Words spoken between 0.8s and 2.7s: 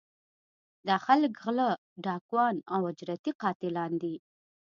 دا خلک غلۀ، ډاکوان